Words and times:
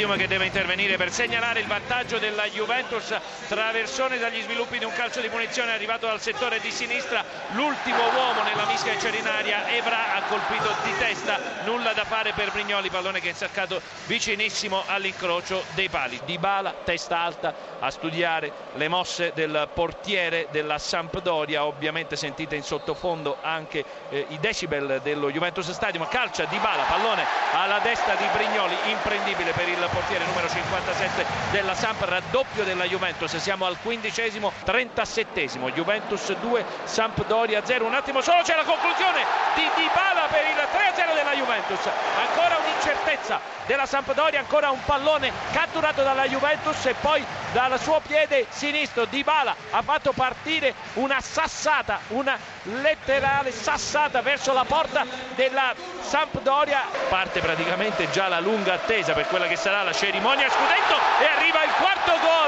Stadium 0.00 0.18
che 0.18 0.28
deve 0.28 0.46
intervenire 0.46 0.96
per 0.96 1.12
segnalare 1.12 1.60
il 1.60 1.66
vantaggio 1.66 2.16
della 2.16 2.46
Juventus. 2.46 3.14
Traversone 3.48 4.16
dagli 4.16 4.40
sviluppi 4.40 4.78
di 4.78 4.86
un 4.86 4.92
calcio 4.92 5.20
di 5.20 5.28
punizione 5.28 5.72
arrivato 5.72 6.06
dal 6.06 6.22
settore 6.22 6.58
di 6.58 6.70
sinistra. 6.70 7.22
L'ultimo 7.50 7.98
uomo 8.04 8.42
nella 8.42 8.64
mischia 8.64 8.98
cerinaria 8.98 9.68
Evra 9.68 10.14
ha 10.14 10.22
colpito 10.22 10.74
di 10.84 10.96
testa. 10.96 11.38
Nulla 11.64 11.92
da 11.92 12.04
fare 12.04 12.32
per 12.32 12.50
Brignoli 12.50 12.88
pallone 12.88 13.20
che 13.20 13.26
è 13.26 13.30
insaccato 13.30 13.82
vicinissimo 14.06 14.84
all'incrocio 14.86 15.64
dei 15.74 15.90
pali. 15.90 16.18
Di 16.24 16.38
Bala 16.38 16.74
testa 16.82 17.18
alta 17.18 17.54
a 17.78 17.90
studiare 17.90 18.50
le 18.76 18.88
mosse 18.88 19.32
del 19.34 19.68
portiere 19.74 20.46
della 20.50 20.78
Sampdoria 20.78 21.66
ovviamente 21.66 22.16
sentite 22.16 22.56
in 22.56 22.62
sottofondo 22.62 23.36
anche 23.42 23.84
eh, 24.08 24.24
i 24.30 24.38
decibel 24.38 25.00
dello 25.02 25.30
Juventus 25.30 25.70
Stadium. 25.70 26.08
Calcia 26.08 26.46
Di 26.46 26.56
Bala 26.56 26.84
pallone 26.84 27.22
alla 27.52 27.80
destra 27.80 28.14
di 28.14 28.24
Brignoli 28.32 28.74
imprendibile 28.86 29.52
per 29.52 29.68
il 29.68 29.88
portiere 29.90 30.24
numero 30.24 30.48
57 30.48 31.26
della 31.50 31.74
Samp 31.74 32.00
raddoppio 32.02 32.64
della 32.64 32.84
Juventus. 32.84 33.36
Siamo 33.36 33.66
al 33.66 33.76
quindicesimo 33.82 34.52
37 34.64 35.48
Juventus 35.74 36.32
2 36.32 36.64
Sampdoria 36.84 37.64
0 37.64 37.84
un 37.84 37.94
attimo 37.94 38.20
solo 38.20 38.42
c'è 38.42 38.54
la 38.54 38.64
conclusione 38.64 39.24
di 39.54 39.68
Di 39.74 39.88
Bala 39.94 40.26
per 40.28 40.44
il 40.44 40.56
3-0 40.56 41.14
della 41.14 41.34
Juventus. 41.34 41.80
Ancora 42.16 42.56
un'incertezza 42.58 43.40
della 43.66 43.86
Sampdoria 43.86 44.40
ancora 44.40 44.70
un 44.70 44.82
pallone 44.84 45.32
catturato 45.52 46.02
dalla 46.02 46.26
Juventus 46.26 46.86
e 46.86 46.94
poi 46.94 47.24
dal 47.52 47.78
suo 47.80 48.00
piede 48.06 48.46
sinistro. 48.50 49.04
Di 49.06 49.22
Bala 49.22 49.54
ha 49.70 49.82
fatto 49.82 50.12
partire 50.12 50.74
una 50.94 51.20
sassata 51.20 52.00
una 52.08 52.38
letterale 52.62 53.50
sassata 53.52 54.22
verso 54.22 54.52
la 54.52 54.64
porta 54.64 55.04
della 55.34 55.74
Sampdoria. 56.00 56.82
Parte 57.08 57.40
praticamente 57.40 58.10
già 58.10 58.28
la 58.28 58.40
lunga 58.40 58.74
attesa 58.74 59.12
per 59.12 59.26
quella 59.26 59.46
che 59.46 59.56
sarà 59.56 59.82
la 59.82 59.92
cerimonia. 59.92 60.48
Scudetto 60.48 60.94
e 61.20 61.26
arriva 61.26 61.62
il 61.64 61.70
quarto 61.78 62.12
gol 62.20 62.38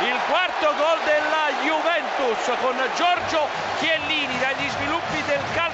il 0.00 0.18
quarto 0.28 0.74
gol 0.74 0.98
della 1.04 1.48
Juventus 1.62 2.58
con 2.60 2.76
Giorgio 2.96 3.48
Chiellini 3.78 4.38
dagli 4.38 4.68
sviluppi 4.68 5.22
del 5.26 5.40
calcio 5.54 5.65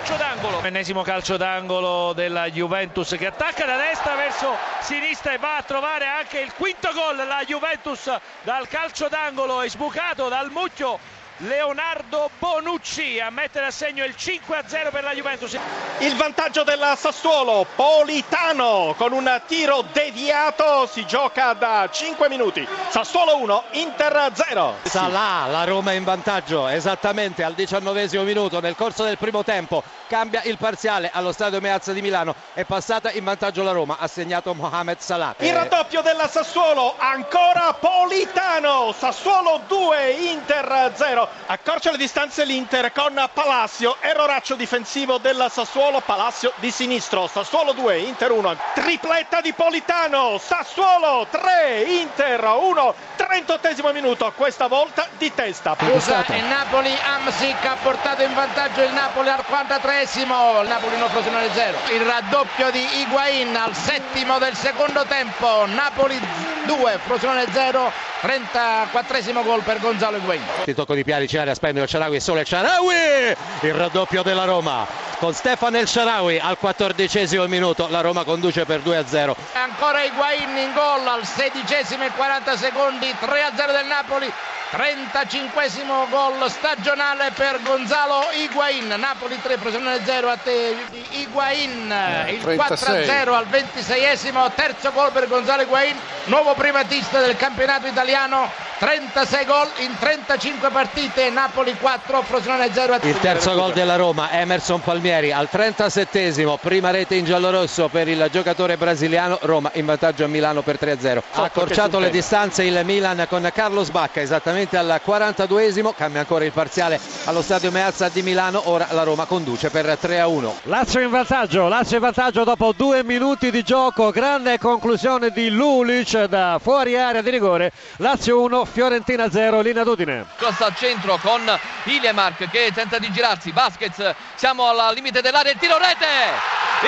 d'angolo 0.43 0.67
ennesimo 0.67 1.03
calcio 1.03 1.37
d'angolo 1.37 2.13
della 2.15 2.51
Juventus 2.51 3.15
che 3.17 3.27
attacca 3.27 3.65
da 3.65 3.77
destra 3.77 4.17
verso 4.17 4.57
sinistra 4.81 5.33
e 5.33 5.39
va 5.39 5.59
a 5.59 5.63
trovare 5.63 6.07
anche 6.07 6.41
il 6.41 6.53
quinto 6.55 6.91
gol. 6.93 7.15
La 7.15 7.45
Juventus 7.47 8.11
dal 8.43 8.67
calcio 8.67 9.07
d'angolo 9.07 9.63
è 9.63 9.69
sbucato 9.69 10.29
dal 10.29 10.51
mucchio 10.51 10.99
Leonardo 11.39 12.31
Bonucci 12.39 13.19
a 13.19 13.31
mettere 13.31 13.67
a 13.67 13.71
segno 13.71 14.05
il 14.05 14.15
5-0 14.17 14.91
per 14.91 15.03
la 15.03 15.13
Juventus. 15.13 15.59
Il 15.99 16.15
vantaggio 16.17 16.63
della 16.63 16.95
Sassuolo, 16.95 17.67
Politano 17.75 18.95
con 18.97 19.13
un 19.13 19.41
tiro 19.47 19.85
deviato, 19.93 20.87
si 20.87 21.05
gioca 21.07 21.53
da 21.55 21.89
5 21.91 22.29
minuti. 22.29 22.67
Sassuolo 22.89 23.39
1, 23.39 23.65
Inter 23.73 24.31
0. 24.33 24.75
Salà, 24.83 25.47
la 25.47 25.65
Roma 25.65 25.93
in 25.93 26.05
vantaggio 26.05 26.69
esattamente 26.69 27.43
al 27.43 27.55
diciannovesimo 27.55 28.23
minuto 28.23 28.61
nel 28.61 28.77
corso 28.77 29.03
del 29.03 29.19
primo 29.19 29.43
tempo. 29.43 29.83
Cambia 30.07 30.43
il 30.45 30.59
parziale 30.59 31.11
allo 31.13 31.33
stadio 31.33 31.61
Meazza 31.61 31.93
di 31.93 32.03
Milano. 32.03 32.35
È 32.53 32.65
passata 32.65 33.11
in 33.11 33.25
vantaggio 33.25 33.63
la 33.63 33.73
Roma, 33.73 33.97
ha 33.99 34.07
segnato 34.07 34.55
Mohamed 34.55 34.99
Salah. 34.99 35.35
Il 35.39 35.55
raddoppio 35.55 36.03
della 36.03 36.29
Sassuolo, 36.29 36.95
ancora 36.99 37.73
Politano. 37.73 38.93
Sassuolo 38.97 39.63
2, 39.67 40.11
Inter 40.11 40.93
0 40.95 41.22
accorcia 41.47 41.91
le 41.91 41.97
distanze 41.97 42.45
l'Inter 42.45 42.93
con 42.93 43.29
Palacio, 43.33 43.97
erroraccio 44.01 44.55
difensivo 44.55 45.19
della 45.19 45.49
Sassuolo, 45.49 46.01
Palacio 46.01 46.53
di 46.57 46.71
sinistro, 46.71 47.27
Sassuolo 47.27 47.73
2, 47.73 47.99
Inter 47.99 48.31
1, 48.31 48.57
tripletta 48.75 49.41
di 49.41 49.53
Politano, 49.53 50.39
Sassuolo 50.39 51.27
3, 51.31 51.83
Inter 51.83 52.45
1, 52.45 52.95
38 53.17 53.93
minuto, 53.93 54.33
questa 54.37 54.67
volta 54.67 55.07
di 55.19 55.33
testa. 55.35 55.77
Usa 55.93 56.25
il 56.29 56.45
Napoli, 56.45 56.95
Amsic 57.03 57.65
ha 57.65 57.77
portato 57.83 58.23
in 58.23 58.35
vantaggio 58.35 58.83
il 58.83 58.93
Napoli 58.93 59.29
al 59.29 59.45
43esimo, 59.49 60.63
il 60.63 60.69
Napoli 60.69 60.97
non 60.97 61.11
professionale 61.11 61.51
0, 61.53 61.79
il 61.93 62.01
raddoppio 62.01 62.71
di 62.71 62.87
Higuain 63.01 63.55
al 63.57 63.75
settimo 63.75 64.39
del 64.39 64.55
secondo 64.55 65.05
tempo, 65.05 65.67
Napoli 65.67 66.21
2, 66.67 66.99
Frosinone 67.05 67.47
0, 67.51 67.93
34esimo 68.23 69.43
gol 69.45 69.63
per 69.63 69.81
Gonzalo 69.81 70.17
Higuain. 70.17 70.43
Il 70.65 70.75
tocco 70.75 70.95
di 70.95 71.05
Piari 71.05 71.27
Ciari 71.29 71.51
a 71.51 71.55
spendere 71.55 71.85
il 71.85 71.91
Sharawi, 71.91 72.21
solo 72.21 72.41
il 72.41 72.47
Sharawi, 72.47 73.37
il 73.61 73.75
raddoppio 73.75 74.23
della 74.23 74.45
Roma 74.45 74.87
con 75.23 75.35
Stefano 75.35 75.77
El 75.79 75.87
Sharawi 75.87 76.41
al 76.41 76.59
quattordicesimo 76.59 77.47
minuto, 77.47 77.87
la 77.89 78.01
Roma 78.01 78.25
conduce 78.25 78.65
per 78.65 78.81
2-0. 78.81 79.37
Ancora 79.53 80.03
Higuain 80.03 80.57
in 80.57 80.73
gol 80.73 81.07
al 81.07 81.25
sedicesimo 81.25 82.05
e 82.05 82.11
40 82.11 82.57
secondi, 82.57 83.07
3-0 83.07 83.73
del 83.73 83.87
Napoli. 83.87 84.33
35 84.73 86.09
gol 86.09 86.51
stagionale 86.51 87.31
per 87.35 87.61
Gonzalo 87.63 88.31
Higuain. 88.33 88.89
Napoli 88.99 89.39
3 89.39 89.59
Frosinone 89.59 90.01
0 90.03 90.31
a 90.31 90.37
te 90.39 90.75
Higuain. 91.11 91.95
Il 92.29 92.41
4-0 92.41 93.33
al 93.35 93.47
26esimo 93.49 94.51
terzo 94.55 94.91
gol 94.93 95.13
per 95.13 95.29
Gonzalo 95.29 95.61
Higuain 95.61 95.95
nuovo 96.25 96.55
primatista 96.55 97.21
del 97.21 97.37
campionato 97.37 97.87
italiano 97.87 98.51
36 98.83 99.45
gol 99.45 99.69
in 99.79 99.97
35 99.97 100.71
partite 100.71 101.31
Napoli 101.31 101.73
4 101.79 102.21
Frosinone 102.23 102.73
0 102.73 102.95
a 102.95 102.99
il 103.03 103.17
terzo 103.21 103.55
gol 103.55 103.73
della 103.73 103.95
Roma 103.95 104.33
Emerson 104.33 104.81
Palmieri 104.81 105.31
al 105.31 105.49
37esimo 105.49 106.57
prima 106.61 106.91
rete 106.91 107.15
in 107.15 107.25
giallorosso 107.25 107.87
per 107.87 108.09
il 108.09 108.29
giocatore 108.33 108.77
brasiliano 108.77 109.39
Roma 109.43 109.71
in 109.75 109.87
vantaggio 109.87 110.25
a 110.25 110.27
Milano 110.27 110.63
per 110.63 110.79
3-0 110.81 111.23
ha 111.31 111.43
accorciato 111.45 112.01
le 112.01 112.11
distanze 112.11 112.65
il 112.65 112.81
Milan 112.85 113.25
con 113.29 113.49
Carlos 113.55 113.91
Bacca 113.91 114.21
esattamente 114.21 114.77
al 114.77 115.01
42esimo 115.07 115.95
cambia 115.95 116.23
ancora 116.23 116.45
il 116.45 116.51
parziale 116.51 116.99
allo 117.27 117.43
stadio 117.43 117.71
Meazza 117.71 118.09
di 118.09 118.23
Milano 118.23 118.69
ora 118.69 118.89
la 118.91 119.05
Roma 119.05 119.27
conduce 119.27 119.71
per 119.71 119.97
3 119.97 120.19
a 120.19 120.27
1 120.27 120.57
Lazio 120.65 120.99
in 120.99 121.11
vantaggio 121.11 121.69
Lazio 121.69 121.99
in 121.99 122.03
vantaggio 122.03 122.43
dopo 122.43 122.73
due 122.77 123.05
minuti 123.05 123.53
di 123.53 123.63
gioco 123.63 124.11
grande 124.11 124.59
conclusione 124.59 125.31
di 125.31 125.51
Lulic 125.51 126.25
da 126.25 126.59
fuori 126.61 126.97
area 126.97 127.23
di 127.23 127.31
rigore 127.31 127.71
Lazio 127.99 128.41
1 128.41 128.71
Fiorentina 128.73 129.31
0 129.31 129.61
linea 129.61 129.85
d'Udine 129.85 130.25
cross 130.37 130.61
al 130.61 130.75
centro 130.75 131.19
con 131.19 131.41
Iliamark 131.85 132.49
che 132.51 132.73
tenta 132.75 132.99
di 132.99 133.11
girarsi 133.13 133.53
Vasquez 133.53 134.15
siamo 134.35 134.67
al 134.67 134.95
limite 134.95 135.21
dell'area 135.21 135.53
il 135.53 135.59
tiro 135.59 135.77
rete 135.77 136.07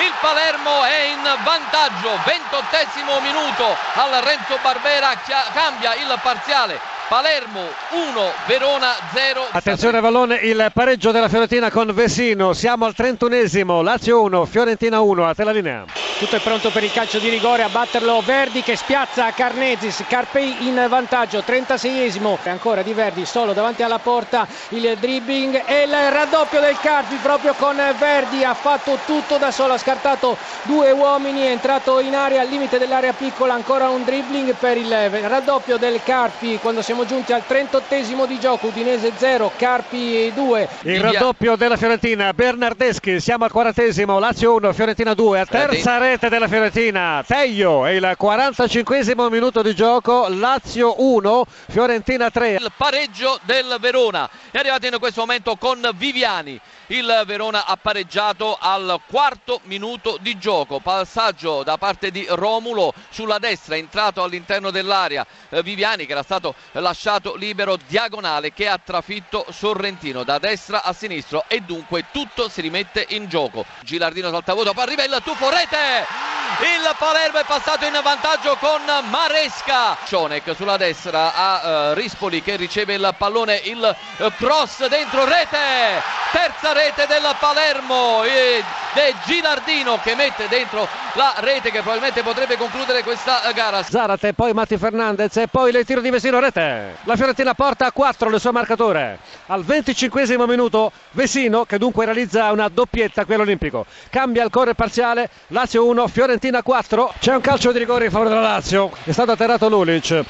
il 0.03 0.11
Palermo 0.19 0.83
è 0.83 1.13
in 1.13 1.21
vantaggio 1.43 2.09
28 2.25 3.21
minuto 3.21 3.65
al 3.93 4.21
Renzo 4.23 4.57
Barbera 4.61 5.13
cambia 5.53 5.93
il 5.95 6.19
parziale 6.21 6.93
Palermo 7.07 7.61
1, 7.91 8.31
Verona 8.47 8.95
0. 9.13 9.49
Attenzione 9.51 9.99
Vallone, 9.99 10.37
il 10.37 10.71
pareggio 10.73 11.11
della 11.11 11.29
Fiorentina 11.29 11.69
con 11.69 11.93
Vesino. 11.93 12.53
Siamo 12.53 12.85
al 12.85 12.95
31esimo, 12.97 13.83
Lazio 13.83 14.23
1, 14.23 14.45
Fiorentina 14.45 15.01
1, 15.01 15.27
a 15.27 15.35
te 15.35 15.43
la 15.43 15.51
linea. 15.51 16.04
Tutto 16.17 16.37
è 16.37 16.39
pronto 16.39 16.69
per 16.69 16.81
il 16.81 16.93
calcio 16.93 17.19
di 17.19 17.27
rigore, 17.27 17.61
a 17.61 17.67
batterlo 17.67 18.21
Verdi 18.21 18.61
che 18.61 18.77
spiazza 18.77 19.31
Carnezis, 19.31 20.01
Carpei 20.07 20.65
in 20.65 20.85
vantaggio, 20.87 21.43
36esimo. 21.45 22.37
Ancora 22.45 22.81
di 22.83 22.93
Verdi 22.93 23.25
solo 23.25 23.51
davanti 23.51 23.83
alla 23.83 23.99
porta, 23.99 24.47
il 24.69 24.95
dribbling 24.97 25.63
e 25.65 25.83
il 25.83 25.91
raddoppio 25.91 26.61
del 26.61 26.77
Carpi 26.79 27.17
proprio 27.21 27.53
con 27.57 27.75
Verdi. 27.99 28.45
Ha 28.45 28.53
fatto 28.53 28.97
tutto 29.05 29.35
da 29.35 29.51
solo, 29.51 29.73
ha 29.73 29.77
scartato 29.77 30.37
due 30.63 30.89
uomini, 30.91 31.41
è 31.41 31.49
entrato 31.49 31.99
in 31.99 32.15
area 32.15 32.43
al 32.43 32.47
limite 32.47 32.77
dell'area 32.77 33.11
piccola. 33.11 33.53
Ancora 33.53 33.89
un 33.89 34.05
dribbling 34.05 34.55
per 34.55 34.77
il 34.77 35.09
raddoppio 35.09 35.75
del 35.75 35.99
Carpi 36.01 36.59
quando 36.61 36.81
siamo 36.81 37.05
giunti 37.05 37.33
al 37.33 37.45
38 37.45 38.25
di 38.25 38.39
gioco, 38.39 38.67
Udinese 38.67 39.11
0, 39.17 39.51
Carpi 39.57 40.31
2. 40.33 40.69
Il 40.83 41.01
raddoppio 41.01 41.57
della 41.57 41.75
Fiorentina, 41.75 42.31
Bernardeschi, 42.31 43.19
siamo 43.19 43.43
al 43.43 43.51
40 43.51 43.73
Lazio 44.17 44.53
1, 44.55 44.71
Fiorentina 44.71 45.13
2, 45.13 45.39
a 45.41 45.45
terza 45.45 45.97
rete 45.97 46.03
della 46.05 46.47
Fiorentina, 46.47 47.23
Teio, 47.25 47.83
è 47.83 47.89
il 47.89 48.13
45 48.15 49.29
minuto 49.31 49.63
di 49.63 49.73
gioco, 49.73 50.27
Lazio 50.29 51.01
1, 51.01 51.45
Fiorentina 51.67 52.29
3. 52.29 52.51
Il 52.51 52.71
pareggio 52.77 53.39
del 53.41 53.77
Verona 53.79 54.29
è 54.51 54.59
arrivato 54.59 54.85
in 54.85 54.99
questo 54.99 55.21
momento 55.21 55.55
con 55.55 55.89
Viviani. 55.95 56.61
Il 56.87 57.23
Verona 57.25 57.65
ha 57.65 57.75
pareggiato 57.75 58.55
al 58.59 58.99
quarto 59.07 59.61
minuto 59.63 60.17
di 60.21 60.37
gioco. 60.37 60.79
Passaggio 60.79 61.63
da 61.63 61.77
parte 61.77 62.11
di 62.11 62.23
Romulo 62.29 62.93
sulla 63.09 63.39
destra, 63.39 63.75
entrato 63.75 64.21
all'interno 64.21 64.69
dell'area. 64.69 65.25
Viviani 65.63 66.05
che 66.05 66.11
era 66.11 66.21
stato 66.21 66.53
lasciato 66.73 67.33
libero 67.35 67.79
diagonale 67.87 68.53
che 68.53 68.67
ha 68.67 68.77
trafitto 68.77 69.47
Sorrentino 69.49 70.23
da 70.23 70.37
destra 70.37 70.83
a 70.83 70.93
sinistro 70.93 71.45
e 71.47 71.61
dunque 71.61 72.05
tutto 72.11 72.47
si 72.47 72.61
rimette 72.61 73.07
in 73.09 73.27
gioco. 73.27 73.65
Gilardino 73.81 74.27
arriva 74.27 75.03
il 75.03 75.21
tuffo 75.23 75.49
rete! 75.49 75.94
Il 75.99 76.95
Palermo 76.97 77.39
è 77.39 77.45
passato 77.45 77.85
in 77.85 77.99
vantaggio 78.03 78.55
con 78.57 78.81
Maresca. 79.09 79.97
Cionek 80.05 80.55
sulla 80.55 80.77
destra 80.77 81.33
a 81.33 81.91
uh, 81.91 81.93
Rispoli 81.93 82.41
che 82.41 82.55
riceve 82.55 82.93
il 82.95 83.15
pallone, 83.17 83.55
il 83.63 83.95
uh, 84.17 84.31
cross 84.37 84.85
dentro 84.87 85.25
rete 85.25 86.24
terza 86.35 86.73
rete 86.73 87.05
del 87.07 87.23
Palermo 87.39 88.21
ed 88.23 88.61
è 88.93 89.13
Gilardino 89.25 89.97
che 90.03 90.15
mette 90.15 90.49
dentro 90.49 90.85
la 91.13 91.33
rete 91.37 91.71
che 91.71 91.79
probabilmente 91.79 92.23
potrebbe 92.23 92.57
concludere 92.57 93.03
questa 93.03 93.39
gara. 93.53 93.81
Zarate, 93.81 94.33
poi 94.33 94.51
Matti 94.51 94.75
Fernandez 94.75 95.37
e 95.37 95.47
poi 95.47 95.73
il 95.73 95.85
tiro 95.85 96.01
di 96.01 96.09
Vesino 96.09 96.41
rete. 96.41 96.97
La 97.03 97.15
Fiorentina 97.15 97.53
porta 97.53 97.85
a 97.85 97.93
4 97.93 98.29
le 98.29 98.39
sue 98.39 98.51
marcature. 98.51 99.19
Al 99.45 99.63
25 99.63 100.45
minuto 100.45 100.91
Vesino 101.11 101.63
che 101.63 101.77
dunque 101.77 102.03
realizza 102.03 102.51
una 102.51 102.67
doppietta 102.67 103.23
qui 103.23 103.35
all'Olimpico. 103.35 103.85
Cambia 104.09 104.43
il 104.43 104.49
corre 104.49 104.75
parziale, 104.75 105.29
Lazio 105.47 105.85
1, 105.85 106.05
Fiorentina 106.09 106.61
4. 106.61 107.13
C'è 107.17 107.33
un 107.33 107.39
calcio 107.39 107.71
di 107.71 107.79
rigore 107.79 108.05
in 108.05 108.11
favore 108.11 108.27
della 108.27 108.41
Lazio. 108.41 108.91
È 109.05 109.11
stato 109.13 109.31
atterrato 109.31 109.69
Lulic. 109.69 110.25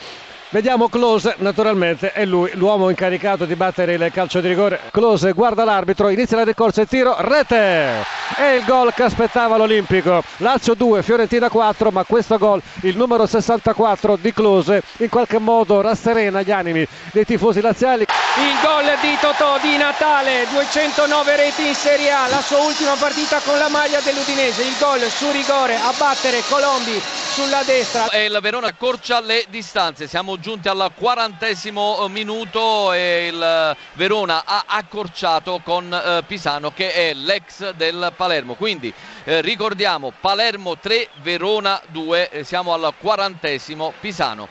Vediamo 0.56 0.88
Close, 0.88 1.36
naturalmente 1.40 2.14
è 2.14 2.24
lui 2.24 2.50
l'uomo 2.54 2.90
incaricato 2.90 3.44
di 3.44 3.58
battere 3.58 3.96
il 3.96 4.12
calcio 4.14 4.40
di 4.40 4.48
rigore. 4.48 4.80
Close 4.90 5.34
guarda 5.34 5.66
l'arbitro, 5.66 6.08
inizia 6.08 6.38
la 6.38 6.46
ricorsa 6.46 6.82
e 6.82 6.86
tiro, 6.86 7.14
rete! 7.20 8.06
E 8.38 8.56
il 8.56 8.64
gol 8.64 8.94
che 8.94 9.04
aspettava 9.04 9.58
l'Olimpico. 9.58 10.24
Lazio 10.38 10.74
2, 10.74 11.04
Fiorentina 11.04 11.50
4, 11.50 11.92
ma 11.92 12.06
questo 12.06 12.38
gol, 12.38 12.62
il 12.84 12.96
numero 12.96 13.26
64 13.26 14.16
di 14.16 14.32
Close, 14.32 14.82
in 15.00 15.10
qualche 15.10 15.40
modo 15.40 15.82
rasserena 15.82 16.42
gli 16.42 16.52
animi 16.52 16.88
dei 17.12 17.26
tifosi 17.26 17.60
laziali. 17.60 18.04
Il 18.04 18.60
gol 18.64 18.86
di 19.02 19.18
Totò 19.20 19.60
di 19.60 19.76
Natale, 19.76 20.48
209 20.52 21.36
reti 21.36 21.68
in 21.68 21.76
Serie 21.76 22.12
A, 22.12 22.28
la 22.30 22.42
sua 22.42 22.60
ultima 22.60 22.94
partita 22.94 23.42
con 23.44 23.58
la 23.58 23.68
maglia 23.68 24.00
dell'Udinese. 24.00 24.64
Il 24.64 24.76
gol 24.80 25.02
su 25.02 25.30
rigore 25.32 25.76
a 25.76 25.94
battere 25.98 26.42
Colombi 26.48 27.02
sulla 27.34 27.64
destra. 27.64 28.10
E 28.10 28.26
il 28.26 28.40
Verona 28.42 28.68
accorcia 28.68 29.20
le 29.20 29.46
distanze, 29.50 30.08
siamo 30.08 30.38
giunti 30.46 30.68
al 30.68 30.92
quarantesimo 30.94 32.08
minuto 32.08 32.94
e 32.94 33.30
il 33.34 33.76
Verona 33.94 34.44
ha 34.46 34.66
accorciato 34.68 35.60
con 35.64 35.92
eh, 35.92 36.22
Pisano 36.28 36.72
che 36.72 36.94
è 36.94 37.16
l'ex 37.16 37.72
del 37.72 38.14
Palermo. 38.16 38.54
Quindi 38.54 38.94
eh, 39.24 39.42
ricordiamo 39.42 40.14
Palermo 40.22 40.78
3, 40.78 41.10
Verona 41.24 41.82
2, 41.88 42.30
eh, 42.30 42.44
siamo 42.44 42.74
al 42.76 42.94
quarantesimo 43.00 43.94
Pisano. 44.00 44.44